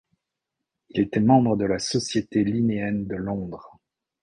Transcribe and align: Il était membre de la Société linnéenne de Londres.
Il 0.89 0.99
était 0.99 1.19
membre 1.19 1.55
de 1.57 1.65
la 1.65 1.77
Société 1.77 2.43
linnéenne 2.43 3.05
de 3.05 3.15
Londres. 3.17 3.77